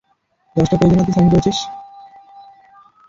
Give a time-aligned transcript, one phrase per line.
[0.55, 1.57] দশটা পেইজে না তুই সাইন করেছিস?